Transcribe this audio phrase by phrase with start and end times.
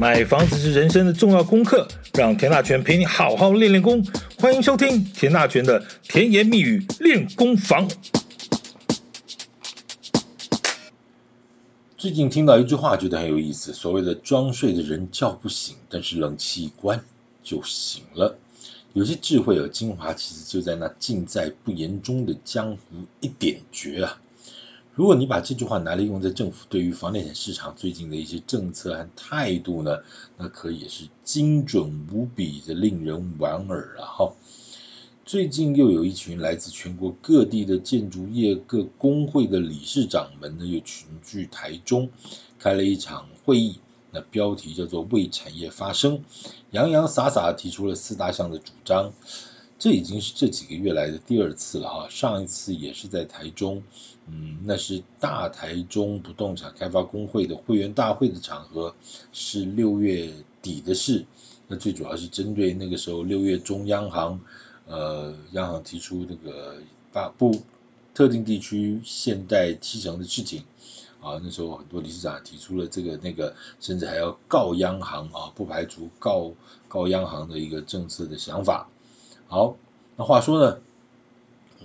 [0.00, 4.00] 买房子是人生的重要功课，让田大权陪你好好练练功。
[4.38, 7.90] 欢迎收听田大权的甜言蜜语练功房。
[11.96, 13.72] 最近听到一句话，觉得很有意思。
[13.72, 17.04] 所谓的装睡的人叫不醒，但是冷气一关
[17.42, 18.38] 就醒了。
[18.92, 24.20] 有些智慧和精华，其实就在那尽在不言中的江湖一点诀啊。
[24.98, 29.98] 如果你把这句话拿来用在政府对于房地产市场最近的一些政策和态度呢，
[30.36, 34.02] 那可也是精准无比的，令人莞尔啊！
[34.04, 34.32] 哈，
[35.24, 42.10] 最近又有一群来自全国各地的建筑业各工会的理事长们呢，又群聚台中，
[42.58, 43.78] 开了一场会议。
[44.10, 46.24] 那标题叫做“为产业发声”，
[46.72, 49.12] 洋洋洒洒提出了四大项的主张。
[49.78, 53.80] 这已经是这几个月来的第二次了哈，上一次也是在台中，
[54.26, 58.92] 嗯，那是大台中不动产开发工会的会员大会的场合，
[59.32, 61.24] 是六月底的事。
[61.68, 64.40] 那最主要是针对那个时候六月中央行，
[64.86, 66.78] 呃，央行提出那个
[67.12, 67.62] 发布
[68.14, 70.64] 特定地区限贷七成的事情，
[71.20, 76.52] 啊，那时候很多理事长提出了这个那个，甚至还要告央行啊，不排除告
[76.88, 78.88] 告央行的一个政策的想法。
[79.48, 79.76] 好，
[80.16, 80.78] 那话说呢，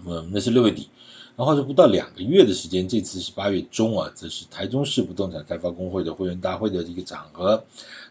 [0.05, 0.89] 嗯，那是六月底，
[1.37, 7.63] 那话说不到两个月的时间，这次是八月中啊，这是台中市不动产开发工会的会员大会的一个场合。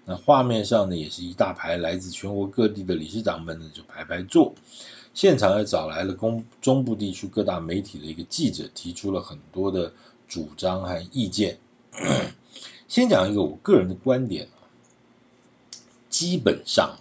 [0.06, 4.54] 那画面上呢，也是一大排来自全国各地的理事长们呢，就排排坐。
[5.12, 9.92] 现场也找来了公中部地区各大媒体的一个记者，提出了很多的
[10.26, 11.58] 主张和意见。
[12.88, 14.48] 先讲一个我个人的观点，
[16.08, 16.96] 基本上。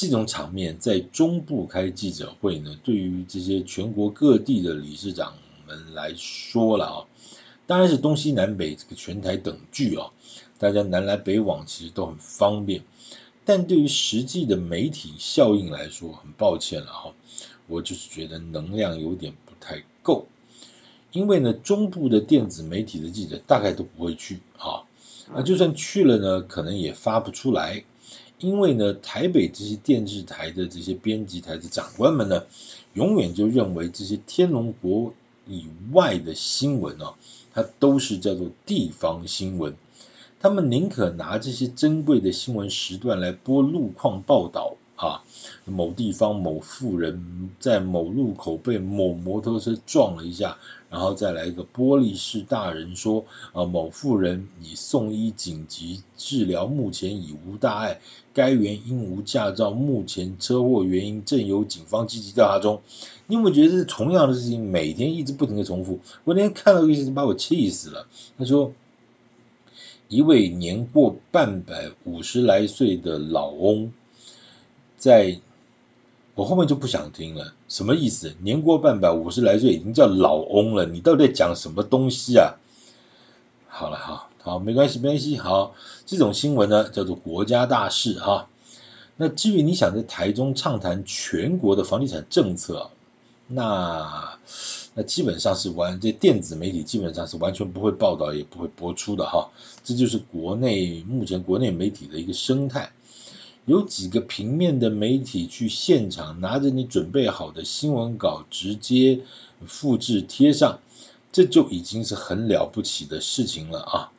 [0.00, 5.34] 这种场面在中部开记者会呢，对于这些全国各地的理事长
[5.66, 6.96] 们来说了啊，
[7.66, 10.12] 当然是东西南北这个全台等距啊，
[10.56, 12.84] 大家南来北往其实都很方便。
[13.44, 17.12] 但对于实际的媒体效应来说，很抱歉了哈，
[17.66, 20.28] 我就是觉得能量有点不太够，
[21.10, 24.86] 因为呢，中部的电子媒体的记者大概都不会去啊，
[25.34, 27.82] 啊，就算去了呢，可能也发不出来。
[28.38, 32.44] 因为呢，台北这些电视台的这些编辑台的长官们呢，
[32.94, 35.12] 永远就认为这些天龙国
[35.46, 37.14] 以外的新闻啊，
[37.52, 39.74] 它都是叫做地方新闻。
[40.40, 45.22] 他们宁可拿这些珍贵的新闻时段来播路况报道啊，
[45.64, 50.58] 某地方某妇人在某路口被某摩托车撞了一下。
[50.90, 58.00] 然后再来一个玻璃式大人说，啊，某妇人已送医紧急治疗，目前已无大碍。
[58.32, 62.80] 该员因无驾照，目前车祸原因正由警方积极调查中。
[63.26, 66.00] 你有没有觉得这是同样的事情，每天一直不停的重复？
[66.24, 68.06] 我那天看到一些，把我气死了。
[68.38, 68.72] 他说，
[70.08, 73.92] 一位年过半百、五十来岁的老翁，
[74.98, 75.40] 在。
[76.34, 78.32] 我后面就不想听了，什么意思？
[78.40, 82.54] 年过半百，五十来岁已经叫老翁了，你到底在讲什么东西啊？
[83.66, 85.74] 好了，好，好，没关系，没关系，好，
[86.06, 88.48] 这种新闻呢叫做国家大事哈。
[89.16, 92.88] 那至于你想在台中畅谈全国的房地产政策，
[93.48, 94.38] 那
[94.94, 99.50] 那基本上是完，这电子媒体基本上是完全不会报道，也不会播出的哈。
[99.82, 102.92] 这就是国内目前国内媒体的一个生态。
[103.68, 109.20] 有几个平面的媒体去现场，拿着你准备好的新闻稿直接
[109.66, 110.80] 复制贴上，
[111.32, 114.10] 这就已经是很了不起的事情了啊！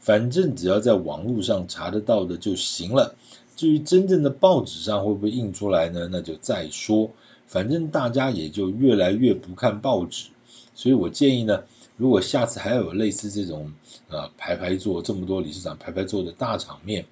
[0.00, 3.14] 反正只要在网络上查得到的就行了。
[3.56, 6.08] 至于真正的报纸上会不会印出来呢？
[6.10, 7.10] 那就再说。
[7.46, 10.28] 反正大家也就越来越不看报纸，
[10.74, 11.64] 所以我建议呢，
[11.98, 13.70] 如果下次还有类似这种
[14.08, 17.04] 呃排排坐这么多理事长排排坐的大场面。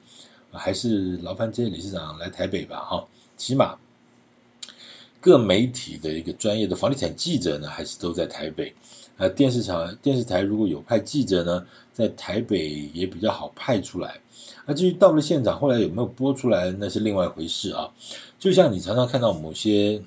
[0.58, 3.78] 还是劳烦这些理事长来台北吧，哈，起码
[5.20, 8.74] 各媒体的一个专业的房地产记者呢，还是都在台北。
[9.18, 14.20] 啊，电视场、电视台如果有派记者呢，在台北也比较好派出来。
[14.64, 17.90] 啊，至于到了现场后来有没有播出来，那是另外一回事啊。
[18.38, 20.02] 就像你常常看到某些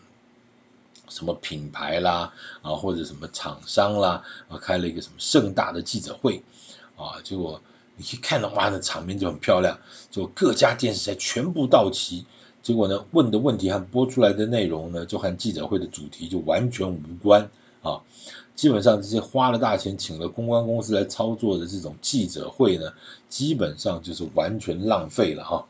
[1.07, 6.43] 什么品牌啦，啊，或者什么厂商啦，啊，开了一个什么盛大的记者会，
[6.97, 7.61] 啊，结果。
[7.97, 9.79] 你去看的话，那场面就很漂亮，
[10.11, 12.25] 就各家电视台全部到齐。
[12.61, 17.49] 结果呢，问的问题和播出来的内容呢，就和记者会的主题就完全无关
[17.81, 18.01] 啊。
[18.55, 22.93] 基本上这些花了大钱请了公关公司来操作的这种记者会呢，
[23.29, 25.67] 基本上就是完全浪费了哈。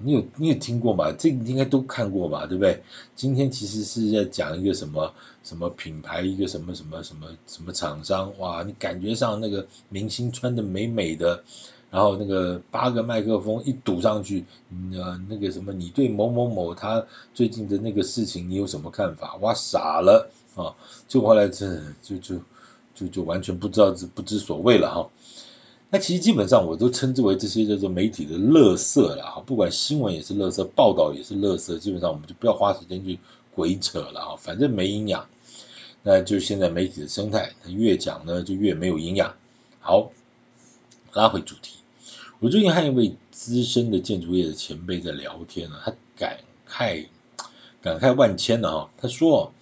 [0.00, 1.12] 你有你有听过吗？
[1.18, 2.82] 这个应该都看过吧，对不对？
[3.16, 5.12] 今天其实是在讲一个什么
[5.42, 11.42] 什么品牌，一个什么什么什么什么厂商，哇，你感觉上那个明星穿的美美的，
[11.90, 14.44] 然后那个八个麦克风一堵上去，
[14.92, 17.04] 呃，那个什么，你对某某某他
[17.34, 19.36] 最近的那个事情你有什么看法？
[19.36, 20.74] 哇，傻了啊！
[21.08, 22.40] 就后来这就就
[22.94, 25.08] 就就完全不知道不知所谓了哈。
[25.90, 33.18] 那其实基本上我都称之为这些叫做媒体的垃圾了哈，不管新闻也是垃圾，报道也是垃圾，基本上我们就不要花时间去
[33.54, 35.26] 鬼扯了哈，反正没营养。
[36.02, 39.34] 那就是现在媒体的生态，它越讲呢就越没有营养。
[39.80, 40.10] 好，
[41.14, 41.78] 拉回主题，
[42.38, 46.38] 我最近和一位资深的建筑业的前辈在聊天呢，他感
[46.68, 47.06] 慨
[47.80, 49.54] 感慨万千的哈，他说，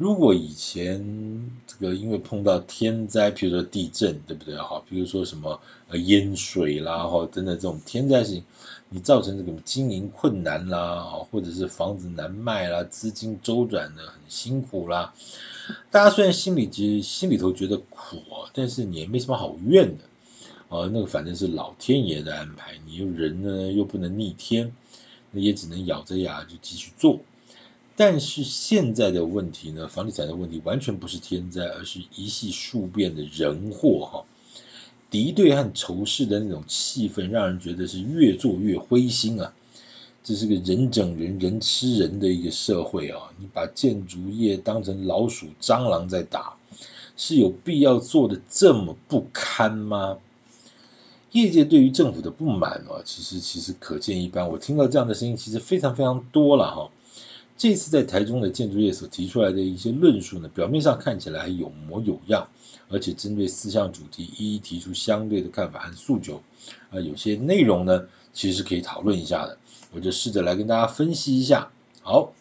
[0.00, 4.82] 如果以前这个因为碰到天灾，比如说地震，对不对哈？
[4.88, 8.44] 比如说什么呃淹水啦哈，等等这种天灾事情，
[8.88, 15.12] 你造成这个经营困难啦，或者是房子难卖啦，资金周转的很辛苦啦。
[15.90, 18.22] 大家虽然心里其实心里头觉得苦，
[18.54, 20.04] 但是你也没什么好怨的
[20.74, 20.88] 啊。
[20.90, 24.72] 那个反正是老天爷的安排，你又人呢又不能逆天，
[25.30, 27.20] 那也只能咬着牙就继续做。
[28.00, 34.24] 但是现在的问题呢，房地产的问题完全不是天灾，而是一系数变的人祸哈。
[35.10, 39.52] 敌对和仇视的那种气氛，让人觉得是越做越灰心啊。
[40.24, 43.20] 这是个人整人、人吃人的一个社会啊！
[43.38, 46.54] 你把建筑业当成老鼠、蟑螂在打，
[47.18, 50.16] 是有必要做的这么不堪吗？
[51.32, 54.48] 业界对于政府的不满啊，其实其实可见一斑。
[54.48, 56.90] 我听到这样的声音，其实非常非常多了哈。
[57.60, 62.48] 这次在台中的建筑业所提出来的一些论述呢，表面上看起来还有模有样，
[62.88, 66.40] 而且针对四项主题一一提出相对的看法和诉求
[66.90, 69.58] 啊，有些内容呢，其实是可以讨论一下的。
[69.92, 71.70] 我就试着来跟大家分析一下。
[72.00, 72.32] 好，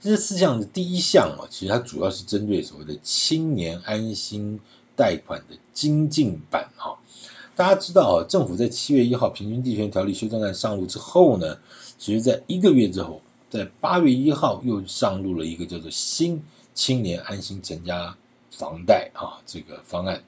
[0.00, 4.58] 这四项的第一项啊，其实它主要是针对所谓的青年安心
[4.96, 6.98] 贷款的精进版哈。
[7.54, 11.58] 大家知道啊，政府在七月一号平均地权条例修正案上路之后呢，
[11.98, 16.40] 其实在一个月之后，在八月一号又上路了一个叫做新
[16.72, 18.16] 青年安心成家
[18.52, 20.22] 房贷啊这个方案。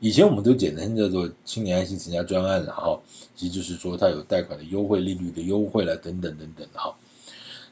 [0.00, 3.00] 以前我们都简称叫做青年安心成家专案了哈，
[3.36, 6.94] 其实就是说它有贷款的优惠、利率的优惠了等等等等哈。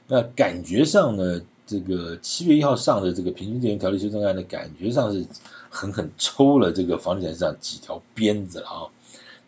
[0.06, 5.26] 那感觉上呢，这个七月一号上的这个平均地权条例修正案的感觉上是
[5.68, 8.86] 狠狠抽了这个房地产市场几条鞭子了啊。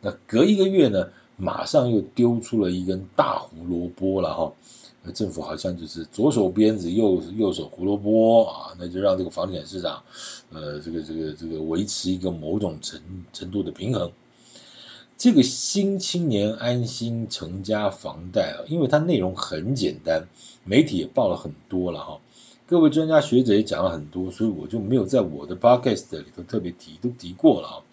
[0.00, 4.52] 那隔一个月呢，马上又丢出了一根大胡萝卜了哈。
[5.12, 10.02] 政府好像就是左手鞭子，右右手胡萝卜啊，那就让这个房地产市场，
[10.52, 13.00] 呃，这个这个这个维持一个某种程
[13.32, 14.12] 程度的平衡。
[15.18, 20.28] 这个新青年安心成家房贷啊，因为它内容很简单，
[20.64, 22.20] 媒体也报了很多了哈，
[22.66, 27.85] 各位专家学者也讲了很多，所以我就没有在我的 podcast 里头特别提，都提过了啊。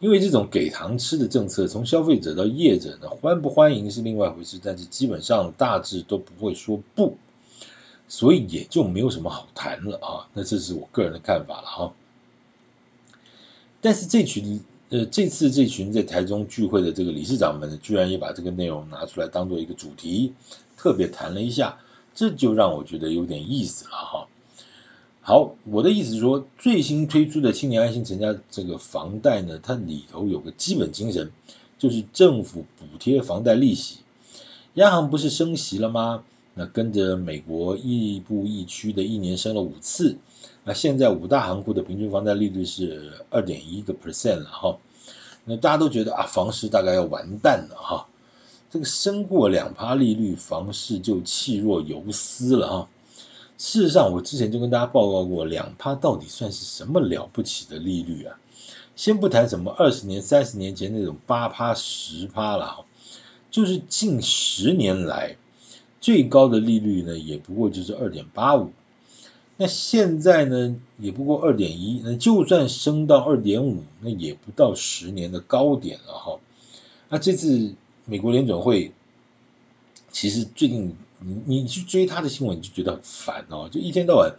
[0.00, 7.18] 因为这种给糖吃的政策，从消费者到业者呢，欢不欢迎是另外一回事，但是基本上大致都不会说不，
[8.08, 10.26] 所以也就没有什么好谈了啊。
[10.32, 11.92] 那这是我个人的看法了哈。
[13.82, 20.32] 但是这群呃，这次这群在台中聚会的这个理事长们，居然也把这个内容拿出来当做一个主题，
[20.78, 21.78] 特别谈了一下，
[22.14, 24.26] 这就让我觉得有点意思了哈。
[25.30, 31.30] 好，我的意思是说，最新推出的青年安心成家这个房贷呢，它里头有个基本精神，
[31.78, 33.98] 就是政府补贴房贷利息。
[34.74, 36.24] 央行不是升息了吗？
[36.54, 40.16] 那跟着美国亦步亦趋的一年升了五次。
[40.64, 44.78] 那现在五大行库的平均房贷利率是二点一个 percent 了哈。
[45.44, 48.08] 那大家都觉得啊，房市大概要完蛋了哈。
[48.68, 52.88] 这个升过两趴利率，房市就气若游丝了哈。
[53.60, 58.40] 事实上，我之前就跟大家报告过，两趴到底算是什么了不起的利率啊？
[58.96, 62.86] 先不谈什么二十年、三十年前那种八趴、十趴了，
[63.50, 65.36] 就是近十年来
[66.00, 68.70] 最高的利率呢，也不过就是二点八五。
[69.58, 72.00] 那现在呢，也不过二点一。
[72.02, 76.40] 那就算升到二点五，那也不到十年的高点了哈。
[77.10, 77.74] 那这次
[78.06, 78.94] 美国联准会
[80.10, 80.96] 其实最近。
[81.20, 84.34] 你你去追他的新闻，你就觉得很烦哦，就一天到晚，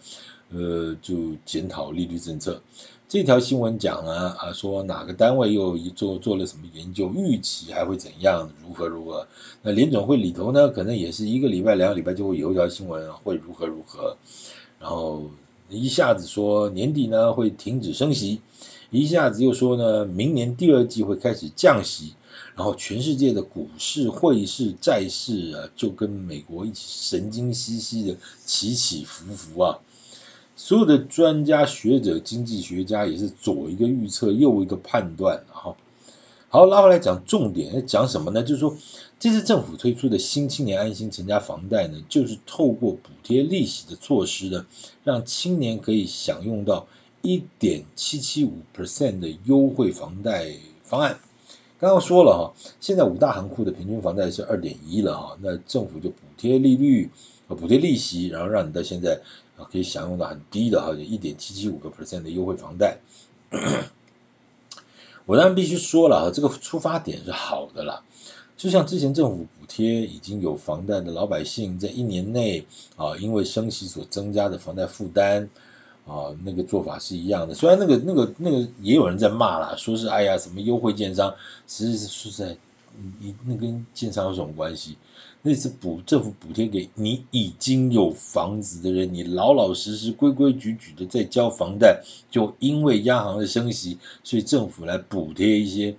[0.50, 2.62] 呃，就检讨利率政策。
[3.08, 9.28] 这条新闻讲啊啊，说哪个单位又做做了什么研究，预期还会怎样，如何如何。
[9.62, 14.16] 那联总会里头呢，可能也是一个礼拜、两个礼拜就会有一条新闻会如何如何，
[14.80, 15.30] 然后
[15.70, 18.40] 一下子说年底呢会停止升息，
[18.90, 22.14] 一下子又说呢明年第二季会开始降息。
[22.56, 29.80] 然后全世界的股市、汇市、债市啊，就跟美国一起神经兮兮的起起伏伏啊。
[30.56, 35.76] 所有的专家学者、经济学家也是左一个预测，右一个判断，哈。
[36.50, 38.44] 好，拉回来讲重点，讲什么呢？
[38.44, 38.76] 就是说，
[39.18, 44.66] 这次政府推出的新青年安心成家房贷呢，就是透过补贴利息的措施呢，
[45.06, 46.88] 让青年可以享用到
[47.22, 50.52] 一点七七五 percent 的优惠房贷
[50.84, 51.20] 方案。
[51.82, 57.10] 刚刚说了哈，现在五大行库的平均房贷是二点一了哈，那政府就补贴利率
[57.48, 59.20] 和补贴利息，然后让你到现在
[59.58, 63.00] 啊可以享用到很低的哈，就一点七七五个 percent 的优惠房贷。
[65.26, 68.04] 我当然必须说了哈，这个出发点是好的啦。
[68.58, 72.64] 就像之前政府补贴已经有房贷的老百姓，在一年内
[72.96, 75.50] 啊，因为升息所增加的房贷负担
[76.12, 77.54] 啊，那个做法是一样的。
[77.54, 81.34] 虽然那个那个那个也有人在骂啦，说是哎呀什么优惠建商，
[81.68, 82.58] 实际是说实在，
[83.22, 84.98] 你那跟建商有什么关系？
[85.42, 95.96] 那是补政府补贴给你已经有房子的人，你老老实实、规规矩矩的在交房贷，就因为央行的升息，所以政府来补贴一些。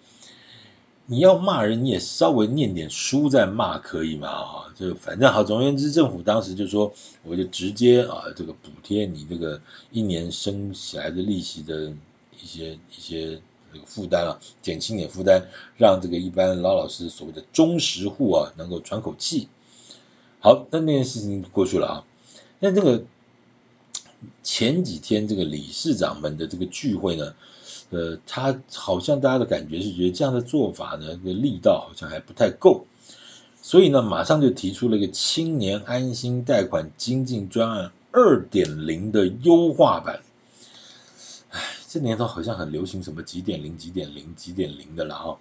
[1.06, 4.28] 你要骂人，你也稍微念点书再骂可以吗？
[4.28, 6.92] 啊，就反正好，总而言之，政府当时就说，
[7.24, 11.92] 我就直接啊，这个补贴你这个一年升起来的利息的
[12.40, 13.40] 一些一些。
[13.74, 15.44] 这个负担啊，减轻点负担，
[15.78, 19.48] 让这个一般老老实实所谓的中实户啊，能够喘口气。
[20.40, 22.04] 好，那那件事情过去了啊。
[22.60, 23.02] 那这个
[24.42, 27.34] 前几天这个理事长们的这个聚会呢，
[27.92, 32.86] 呃，他好像大家的感觉是觉得这样的做法呢，力道好像还不太够，
[33.60, 40.20] 所以呢，马上就提出了一个青年安心贷款精进专案二点零的优化版。
[41.86, 45.38] 这年头好像很流行什么几点零几点零几点零的了哈，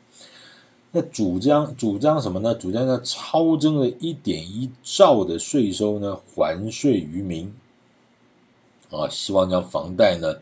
[0.92, 2.54] 那主张主张什么呢？
[2.54, 7.54] 主张要超征了一点一兆的税收呢，还税于民
[8.90, 10.40] 啊，希望将房贷呢，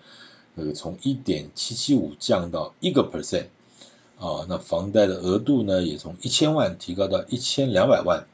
[0.55, 3.45] 呃，从一点七七五降到一个 percent
[4.17, 8.27] 啊，那房贷的额度呢，也从一千万提高到一千两百万，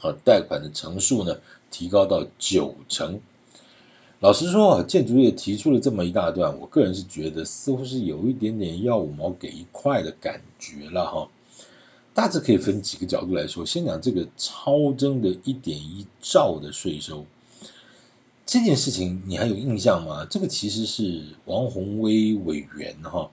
[0.00, 1.38] 啊，贷款的成数呢，
[1.70, 3.20] 提高到九成。
[4.20, 11.28] 老实说啊，建筑业提出了这么一大段，我个人是觉得似乎是有一点点要五毛给一块的感觉了哈。
[12.14, 17.26] 大致可以分几个角度来说，先讲这个超征的一点一兆的税收
[18.48, 20.24] 这件事情，你还有印象吗？
[20.24, 23.30] 这个其实是王鸿薇委员哈，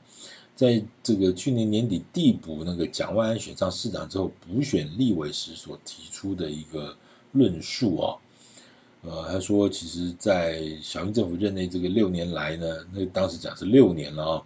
[0.57, 6.97] 在这个去年年底递补那个蒋万安选上市长之后补选立委时所提出的一个
[7.31, 8.17] 论述啊。
[9.03, 14.43] 呃，他说，其实，在小英政府任内这个六年来呢，那当时讲是六年了啊，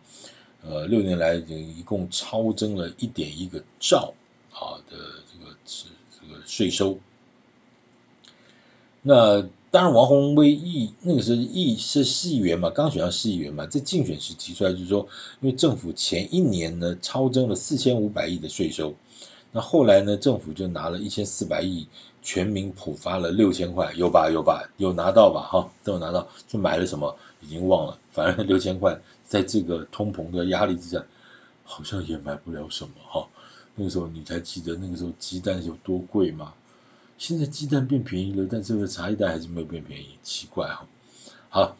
[0.62, 4.14] 呃，六年来一共超增了一点一个兆
[4.52, 4.98] 啊的
[5.34, 7.00] 这个是这个税收。
[9.02, 15.08] 那当然，王鸿薇议那个时候议是市议员嘛，刚选上市议员嘛，在竞选时提出来就是说，
[15.42, 18.96] 因为政府前一年呢超征了四千五百亿的税收。
[19.52, 20.16] 那后来呢？
[20.16, 21.88] 政府就拿了一千四百亿，
[22.22, 24.30] 全民普发了六千块，有吧？
[24.30, 24.70] 有吧？
[24.78, 25.42] 有拿到吧？
[25.42, 26.28] 哈，都有拿到。
[26.48, 27.16] 就买了什么？
[27.42, 27.98] 已经忘了。
[28.12, 31.04] 反正六千块，在这个通膨的压力之下，
[31.64, 33.28] 好像也买不了什么哈。
[33.74, 36.54] 那个时候你才记得那个时候鸡蛋有多贵吗？
[37.20, 40.88] 现在鸡蛋变便宜了，但这个茶叶蛋还是没有变便宜，奇怪哈。
[41.50, 41.76] 好，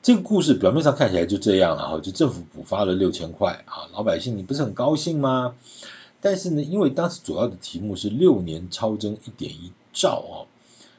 [0.00, 5.56] 这个故事表面上看起来就这样了哈，就政府补发了六千块啊，老百姓你不是很高兴吗？
[6.20, 10.46] 但是呢，因为当时主要的题目是六年超征一点一兆哦，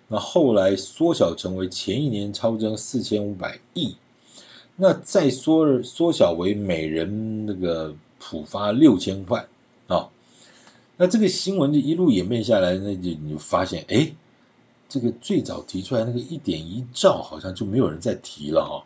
[0.09, 3.95] 那后来缩小成为前一年超征四千五百亿，
[4.75, 9.47] 那再缩缩小为每人那个普发六千块，
[10.97, 14.13] 那这个新闻就一路演变下来，那就你就发现，哎，
[14.89, 18.83] 这个最早提出来那个一点一兆好像就没有人再提了哈。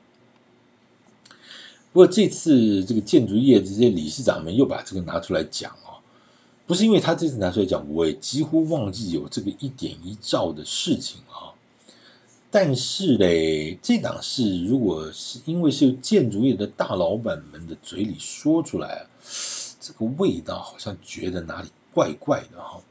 [1.94, 6.00] 不过这次这个建筑业这些理事长们又把这个拿出来讲哦。
[6.68, 11.52] 不是因为他这次拿出来讲，我也几乎忘记有这个一点一兆的事情啊。
[12.50, 19.06] 但是嘞，这档事如果是因为是由建筑业的大老板们的嘴里说出来，
[19.80, 22.82] 这个味道好像觉得哪里怪怪的哈。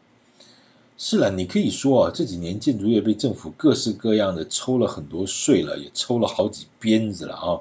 [0.96, 7.60] 是了，你可以说啊，这几年建筑业被政府各式各样的抽了很多税了，也抽了好几鞭子了啊。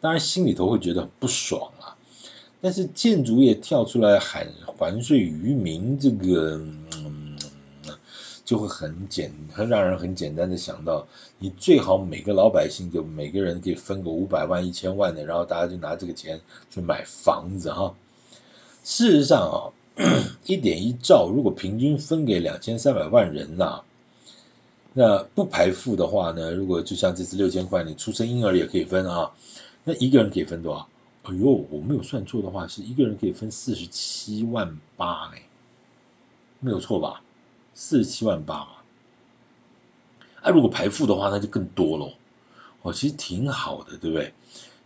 [0.00, 1.96] 当然心里头会觉得很不爽啊。
[2.60, 6.56] 但是建筑业跳出来喊还税于民，这个
[6.96, 7.38] 嗯，
[8.44, 11.06] 就会很简，很让人很简单的想到，
[11.38, 16.40] 你最好每个老百姓就每个人可以分个五百万、一千万的，然后大家就拿这个钱
[16.70, 17.94] 去买房子哈。
[18.82, 19.70] 事实上啊，
[20.46, 23.82] 一点一兆如果平均分给两千三百万人呐，
[24.94, 29.32] 那不排富的话呢，如果就像这次六千块，你出生婴儿也可以分啊，
[29.82, 30.88] 那一个人可以分多少？
[31.24, 35.40] 哎呦，我没有算错的话，是一个人可以分四十七万八呢，
[36.60, 37.20] 没有错吧？
[37.74, 38.68] 四十七万八嘛。
[40.42, 42.12] 啊，如果排富的话，那就更多喽。
[42.82, 44.32] 哦，其实挺好的，对不对？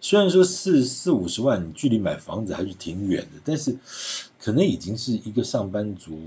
[0.04, 3.78] 虽然说四四五十万，距离买房子还是挺远的，但是
[4.40, 6.18] 可能已经是一个上班族，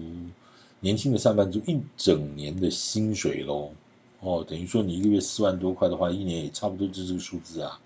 [0.79, 3.73] 年轻的上班族一整年的薪水喽。
[4.21, 7.77] 哦，等于说你一个月四万多块的话，一年也差不多就是这个数字啊。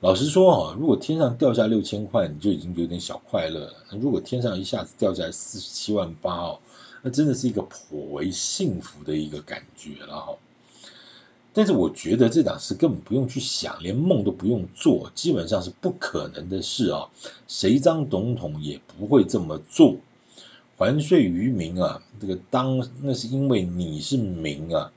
[0.00, 3.74] 老实说啊，如果天上掉下六千块，你就已经有点小快乐了。
[3.98, 6.58] 如果天上一下子掉下来四十七万八哦，
[7.00, 10.34] 那真的是一个颇为幸福的一个感觉了哈。
[11.54, 17.10] 但是我觉得这档事根本不用去想，连梦都不用做，基本上是不可能的事啊！
[17.46, 19.96] 谁当总统也不会这么做。
[20.78, 24.92] 还税于民啊，这个当那是因为你是民啊，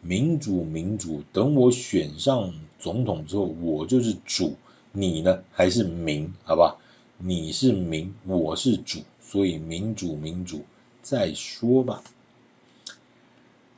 [0.00, 1.22] 民主民主。
[1.32, 4.56] 等我选上总统之后，我就是主，
[4.90, 6.76] 你呢还是民，好吧？
[7.16, 10.62] 你是民，我是主，所以民主民主，
[11.00, 12.02] 再说吧。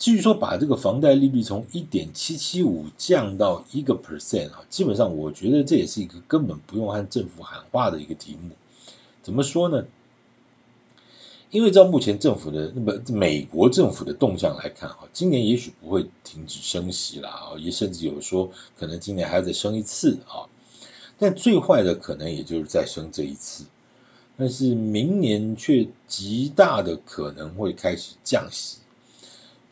[0.05, 8.51] 至于说把这个房贷利率从一点七七五降到一个 percent 啊，基本上我觉得这也是一个根本不用和政府喊话的一个题目。
[9.23, 9.87] 怎么说呢？
[11.49, 20.45] 因为照目前政府的那么美国政府的动向来看哈，今年也许不会停止升息了啊，也甚至有说可能今年还要再升一次啊。
[21.17, 23.65] 但最坏的可能也就是再升这一次，
[24.37, 28.81] 但是明年却极大的可能会开始降息。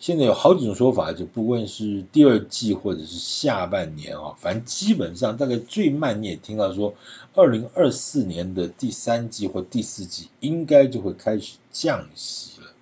[0.03, 6.93] 现在有好几种说法，就不论是第二季或者是下半年啊，反正基本上大概最慢你也听到说，
[7.37, 12.73] 二零二四年的第三季或第四季应该就会开始降息了。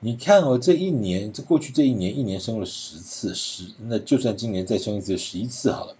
[0.00, 5.96] 你看哦，这一年，这过去这一年，一年升了十次，十，那就算今年再升一次，十一次好了。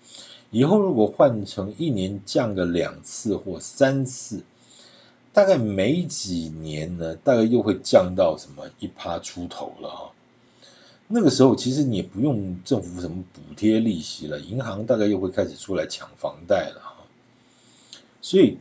[0.50, 4.42] 以后如果换成一年降个两次或三次。
[5.34, 10.12] 大概没几年呢，大概又会降到什么一趴出头了哈。
[11.08, 16.94] 那个时候其实你也不用政府什么补贴利息了，银行大概又会开始出来抢房贷了哈。
[18.22, 18.58] 所以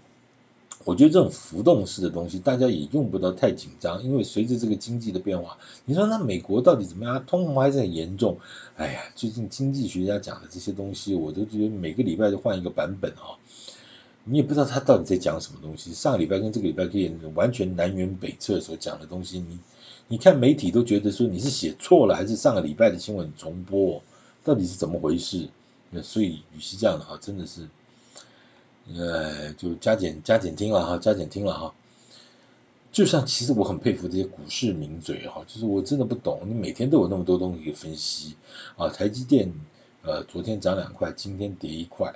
[0.84, 7.24] 我觉得这种浮动式的东西，大家也用不到太紧张，因为随着这个经济的变化，你说那美国到底怎么样？
[7.28, 8.40] 通膨还是很严重。
[8.78, 13.38] 哎呀，最近经济学家讲的这些东西，我都觉得每个礼拜都换一个版本哈。
[14.26, 19.60] 你也不知道他到底在讲什么东西，上个礼拜跟这个礼拜可以完全南辕北辙所讲的东西，你
[20.08, 24.02] 你看媒体都觉得说你是写错了，还是上个礼拜的新闻重播，
[24.44, 25.50] 到底是怎么回事？
[25.90, 27.68] 那所以与其这样的话，真的是，
[28.96, 31.74] 呃，就加减加减听了哈，加减听了哈。
[32.92, 38.36] 就像其实我很佩服这些股市名嘴哈，就是我真的不懂，你每天都有那么多东西分析
[38.78, 39.52] 啊，台积电
[40.02, 42.14] 呃昨天涨两块，今天跌一块。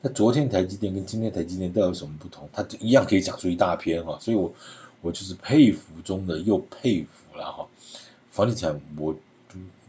[0.00, 2.48] 那昨天台积电跟今天台积电都有什么不同？
[2.52, 4.54] 它一样可以讲出一大篇哈，所以我
[5.00, 7.66] 我就是佩服中的又佩服了哈。
[8.30, 9.12] 房地产我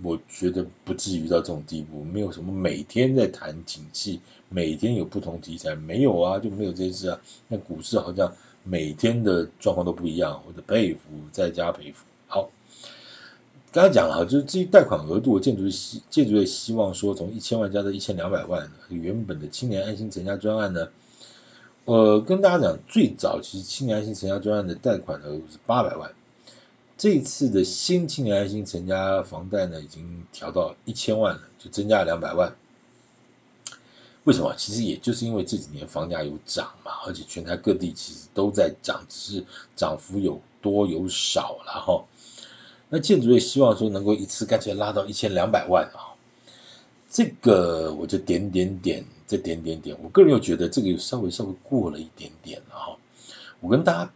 [0.01, 4.19] 我觉得不至于到这种地步，没有什么每天在谈景气，
[4.49, 7.21] 每天有不同题材，没有啊，就没有这些事啊。
[7.47, 10.99] 那股市好像每天的状况都不一样，我的佩服
[11.31, 12.03] 再加佩服。
[12.27, 12.49] 好。
[13.71, 20.89] 刚才讲了哈，就是至于贷款额度，建筑希建筑业希望说从一千万加到一千两百万，原本的青年安心成家专案呢，
[21.85, 26.11] 呃，跟大家讲，最早其实青年安心成家专案的贷款额度是八百万，
[26.97, 32.55] 这次的新青年安心成家房贷呢，已经调到一千万了，就增加了两百万。
[34.23, 34.55] 为什么？
[34.57, 42.03] 其实也就是因为这几年房价有涨嘛，而且全台各地其实都在涨，只是涨幅有多有少了哈。
[42.89, 46.17] 那建筑业希望说能够一次干脆拉到一千两百万啊，
[47.09, 52.97] 这个我就点点点，这点点点，我个人又觉得这个又稍微稍微过了一点点了哈。
[53.59, 54.11] 我跟大家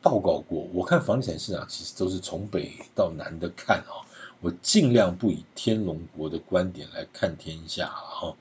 [0.00, 4.00] 报告过，我看房地产市场其实都是从北到南的看啊，
[4.40, 8.34] 我尽量不以天龙国的观点来看天下哈。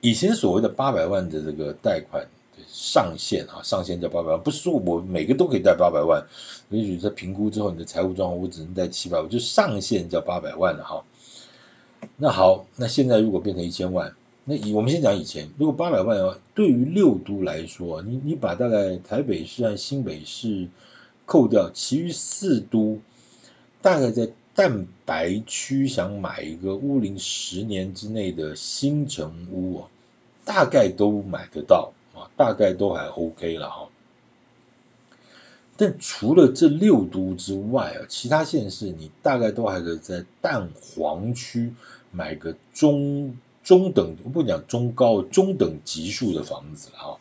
[0.00, 2.26] 以前所谓的八百万的这个贷款。
[2.68, 6.26] 上限啊，上限叫八百万，不是说我每个都可以贷八百万，
[6.70, 11.04] 也许在评估之后，你的财务状况我只能贷七百万，就上限叫八百万了哈。
[12.16, 20.68] 那好，那现在如果变成一千万，那以我们先讲以前，如果八百万的话，对于六都来说，你你把大概台北市和新北市
[21.26, 22.98] 扣掉，其余四都
[23.82, 29.88] 大概在蛋白区想买一个屋龄十年之内的新城屋啊，
[30.44, 31.92] 大概都买得到。
[32.36, 33.88] 大概都还 OK 了哈，
[35.76, 41.72] 但除了这六都之外啊，其他县市你大概都还可以在蛋黄区
[42.10, 47.18] 买个中中等，我不讲中高，中等级数的房子了哈。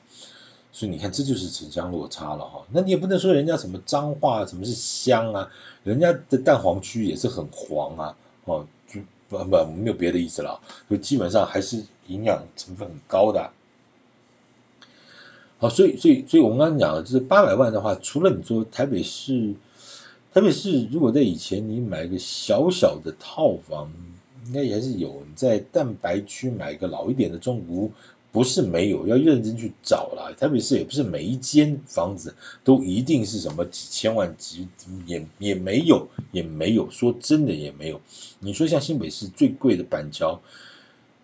[0.71, 2.63] 所以你看，这就是城乡落差了哈。
[2.71, 5.51] 那你也不能说人家什么脏话，什么是乡啊？
[5.83, 13.51] 人家的蛋黄区也是很黄啊，哦，就不不没有别的意思了，就基本上还是营养成分很高的。
[15.59, 19.53] 好，所以所以所以我们刚刚讲的，就是八百万的话，除了你说台北市，
[20.33, 23.91] 台北市如果在以前你买一个小小的套房，
[24.47, 25.21] 应该也还是有。
[25.27, 27.91] 你在蛋白区买一个老一点的中古屋。
[28.31, 30.31] 不是没有，要认真去找啦。
[30.37, 34.67] 台北市也不是每一间房子都一定是什么几千万几，
[35.07, 36.91] 也也没有，也没有。
[36.91, 37.99] 说真的也没有。
[38.37, 40.41] 你说像新北市最贵的板桥，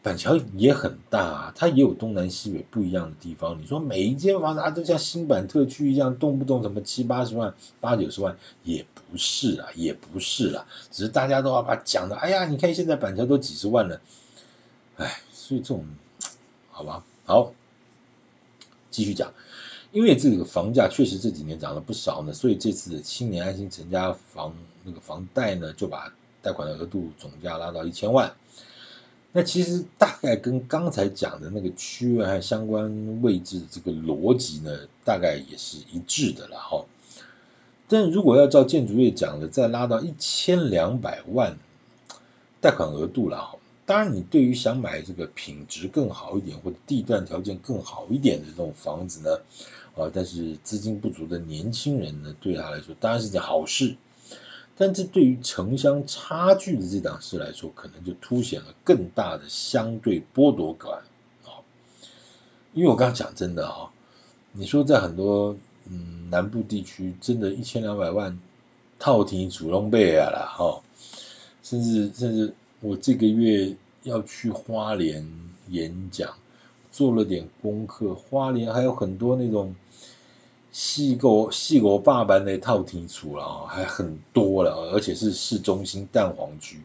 [0.05, 3.59] 板桥也很大，它也有东南西北不一样的地方。
[3.59, 10.67] 你说每一间房子啊都像新板特区一样，动不动什么七八十万、八九十万，也不是啊，也不是啦。
[10.91, 13.99] 只是大家都要把讲的，哎呀，你看现在板桥都几十万了，
[14.97, 15.83] 哎，所以这种。
[16.69, 17.53] 好吧，好，
[18.91, 19.33] 继续讲，
[19.91, 26.13] 因为这个房价确实这几年涨了不少呢，所以这次青年安心成家房那个房贷呢，就把
[26.43, 28.35] 贷款的额度总价拉到一千万。
[29.37, 36.85] 那其实大概跟刚才讲的那个区域和相关位置的这个逻辑呢，大概也是一致的了哈。
[37.89, 41.57] 但如果要照建筑业讲的，再拉到一千两百万
[42.61, 43.57] 贷款额度了哈。
[43.85, 49.41] 当然，你对于想买这个品质更好一点或者地段条件更好一点的这种房子呢，
[49.97, 53.97] 啊，但是资金不足的年轻人呢，对他来说当然是件好事。
[54.77, 60.91] 但这对于城乡差距的这档事来说，可能就凸显了更大的相对剥夺感
[61.43, 61.63] 啊。
[62.73, 63.89] 因为我刚刚讲真的啊，
[64.51, 65.55] 你说在很多
[65.89, 68.39] 嗯南部地区，真的一千两百万
[68.99, 70.81] 套厅主动备了哈，
[71.63, 72.53] 甚至甚至。
[72.81, 75.25] 我这个月要去花莲
[75.69, 76.35] 演讲，
[76.91, 78.13] 做了点功课。
[78.13, 79.73] 花莲还有很多那种
[80.75, 86.81] 细狗细狗爸爸那套厅出了啊，还很多了，而且是市中心蛋黄区。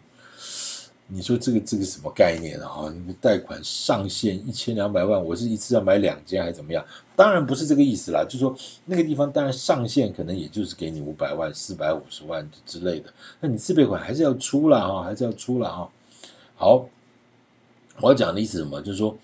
[1.09, 2.85] 你说这个这个什么概念啊？
[2.85, 6.87] 那个贷款上限一千两百万，我是一次要买两间还是怎么样？
[7.17, 15.89] 当然不是这个意思啦，就是说那个地方当然上限可能也就是给你五百万、四百五十万之类的，那你自备款还是要出了啊，还是要出了啊。
[16.55, 16.87] 好，
[18.01, 18.81] 我要讲的意思什么？
[18.83, 19.19] 就是说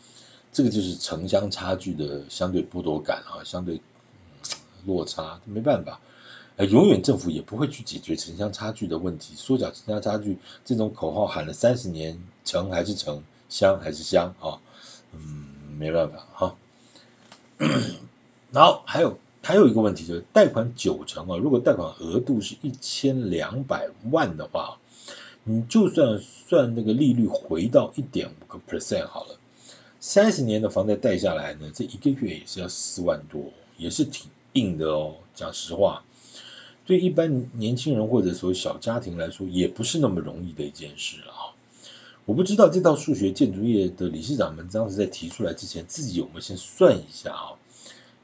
[0.53, 3.81] 这个就是城乡差距的相对剥夺感啊，相对
[4.87, 6.01] 落差，没办法。
[6.71, 14.59] 永远政府也不会去解决城乡差距的问题，缩小城乡差距这种口号喊了三十年，城还是城，乡还是乡啊，
[15.13, 15.47] 嗯，
[15.79, 16.57] 没办法哈。
[18.53, 24.79] 然后还有还有一个问题就是贷款九成啊，如果贷款额度是一千两百万的话，
[25.45, 29.39] 你就算算那个利率回到一点五个 percent 好了，
[30.01, 36.03] 三十年的房贷贷下来呢，这一个月也是要四万多，也是挺硬的哦，讲实话。
[36.85, 41.55] 对一般年轻人或者说小家庭来说，也不是那么容易的一件事啊。
[42.25, 47.55] 我不知道这套数学建筑业的理事长们当时在提出来之前，自己有没有先算一下啊？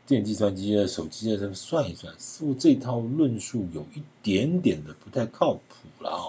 [0.06, 5.60] 电计算机啊、手机啊，这算一算，似乎这套论述有一点点的不太靠谱
[6.00, 6.22] 了啊。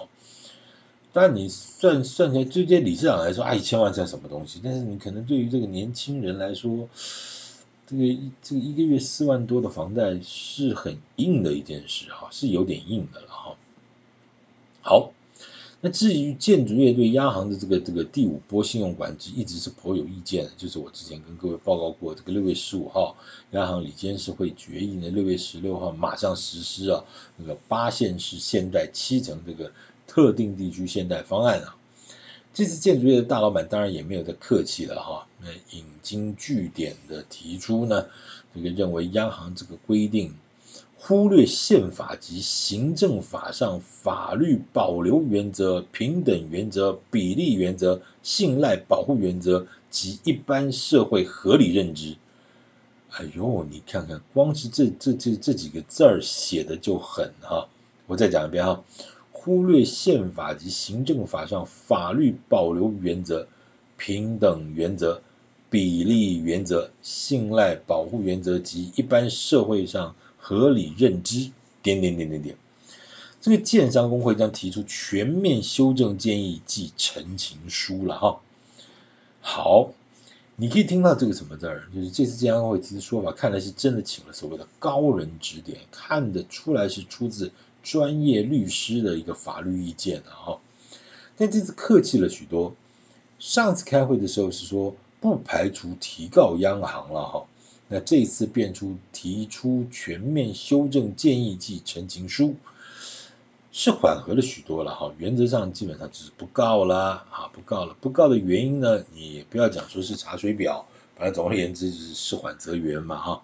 [1.12, 4.60] 当然，你算算起来，对这些理事长来说，啊，一千万算什么东西？
[4.62, 6.88] 但是你可能对于这个年轻人来说，
[7.86, 13.56] 这个一这个一个月四万多的房贷是很硬的一件事哈，是有点硬的了哈。
[14.80, 15.12] 好，
[15.80, 23.16] 那至于建筑业对央行的这个这个第五波信用管制一直是颇有意见的，就是我之前跟各位报告过，这个六月十五号
[23.50, 27.04] 央行理监事会决议呢，六月十六号马上实施啊，
[27.36, 29.70] 那个八线市限贷七成这个
[30.06, 31.76] 特定地区限贷方案啊。
[32.54, 38.06] 这次建筑业的大老板当然也没有再客气了哈，那引经据典的提出呢，
[38.54, 40.32] 这个认为央行这个规定
[40.96, 52.16] 忽略宪法及行政法上法律保留原则、平等原则、比例原则、信赖保护原则及一般社会合理认知。
[53.10, 57.68] 哎呦，你看看，光是这这这这几个字儿写的就狠哈，
[58.06, 58.82] 我再讲一遍哈。
[59.44, 63.46] 忽略宪法及行政法上法律保留原则、
[63.98, 65.20] 平等原则、
[65.68, 71.50] 比例原则、信赖保护原则及一般社会上合理认知，
[71.82, 72.56] 点点点点点。
[73.42, 78.40] 这个建商工会将提出全面修正建议及陈情书了哈。
[79.42, 79.90] 好，
[80.56, 87.52] 你可以听到这个什么字儿，就是这次建商会提出说法，看来是真的请了所谓的高人指点，看得出来是出自。
[87.84, 90.58] 专业律师的一个法律意见啊，
[91.36, 92.74] 但这次客气了许多，
[93.38, 97.44] 上次开会的时候是说不排除提告央行了哈，
[97.88, 102.56] 那这次变出提出全面修正建议及陈情书，
[103.70, 105.12] 是缓和了许多了哈。
[105.18, 107.94] 原则上基本上就是不告了啊，不告了。
[108.00, 113.42] 不告的原因呢，你不要讲说是查水表，反正总而言之就是事缓则圆嘛哈。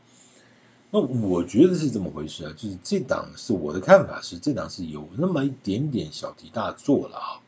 [0.91, 7.41] 那我觉得是这么回事啊，就是这档是我的看法是这档是有那么一点点小题大做了啊。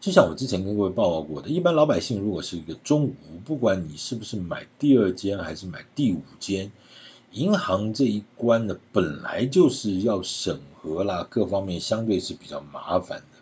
[0.00, 6.70] 就像我之前跟各位报告过的，一般老百姓如果是一个中午，不管你是不是买第二间还是买第五间，
[7.32, 13.37] 银行这一关呢，本来就是要审核啦，各方面相对是比较麻烦的。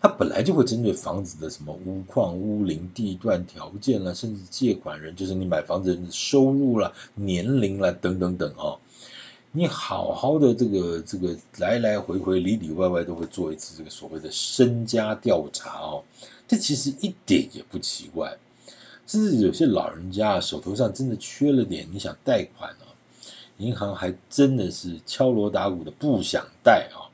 [0.00, 8.78] 它本来就会针对房子的什么屋况、屋龄、地段条件啦，甚至借款人，就是你买房子的收入啦、年龄啦等等等哦。
[9.50, 16.04] 你好好的这个这个来来回回里里外外都会做一次这个所谓的身家调查哦，
[16.46, 18.36] 这其实一点也不奇怪。
[19.06, 22.92] 甚至有些老人家手头上真的缺了点，你想贷款哦，
[23.56, 27.07] 银行还真的是敲锣打鼓的不想贷啊。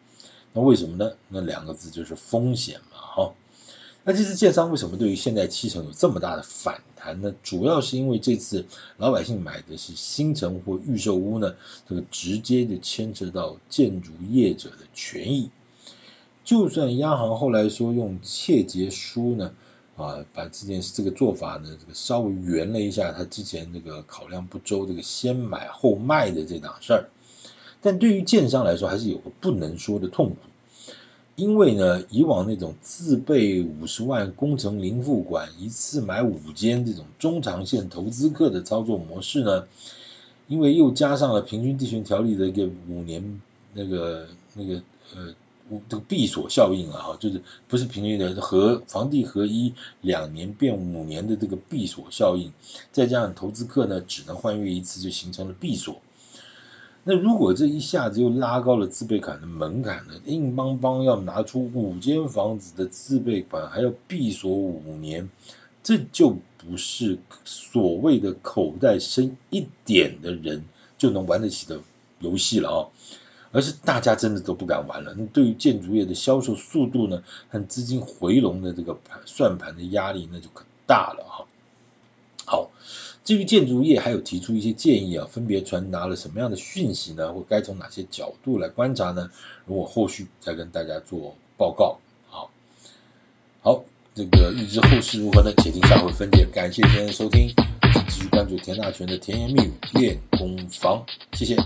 [0.57, 1.11] 那为什么呢？
[1.29, 3.35] 那两个字就是风险嘛，哈。
[4.05, 7.35] 那这次建商为什么对于现代七成有这么大的反弹呢？
[7.43, 8.65] 主要是因为这次
[8.99, 11.55] 老百姓买的是新成或预售屋呢，
[11.89, 15.51] 这个直接就牵扯到建筑业者的权益。
[16.45, 19.53] 就算央行后来说用切结书呢，
[19.97, 27.09] 啊，把这件事这个做法呢，这个稍微圆了一下，他之前这个考量不周，这个先买后卖的这档事儿。
[27.85, 30.37] 但对于建商来说，还是有个不能说的痛苦，
[31.37, 39.67] 因为呢，以往那种自备五十万工程零付款，一次买五间这种中长线投资客的操作模式呢，
[40.49, 43.43] 因为又加上了平均地权条例的一个五年
[43.75, 44.83] 那个那个
[45.15, 45.35] 呃
[45.87, 52.51] 这个闭锁效应啊，哈，就是不是平均的和房地合一两年变五年的这个闭锁效应，
[52.93, 56.01] 再加上投资客呢只能换约一次，就形成了闭锁。
[57.07, 60.15] 那如果这一下子又拉高了自备款的门槛呢？
[60.25, 65.29] 硬邦邦要拿出五间房子的自备款，还要闭锁五年，
[65.83, 70.65] 这就不是所谓的口袋深一点的人
[70.97, 71.79] 就能玩得起的
[72.21, 72.89] 游戏了啊、
[73.53, 75.15] 而是大家真的都不敢玩了。
[75.15, 81.45] 那对于建筑业的销售速度呢，和资金回笼的这个盘算盘的压力，那就可大了哈。
[83.25, 87.33] 至于建筑业，还有提出一些建议啊，分别传达了什么样的讯息呢？
[87.33, 89.31] 或该从哪些角度来观察呢？
[89.65, 91.99] 如果后续再跟大家做报告。
[92.29, 92.51] 好，
[93.63, 93.83] 好，
[94.15, 95.55] 这个预知后事如何呢？
[95.57, 96.47] 且听下回分解。
[96.53, 97.49] 感谢您的收听，
[98.09, 101.57] 继续关注田大全的甜言蜜语练功房，谢谢。